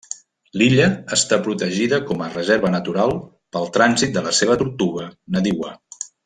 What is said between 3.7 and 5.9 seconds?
trànsit de la seva tortuga nadiua.